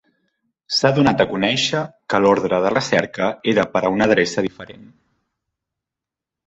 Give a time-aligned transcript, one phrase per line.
[0.77, 1.81] S'ha donat a conèixer
[2.13, 4.93] que l'ordre de recerca era per a una adreça diferent.